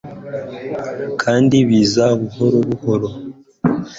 kandi 1.21 1.55
biza 1.67 2.05
buhoro 2.19 2.57
buhoro 2.67 3.07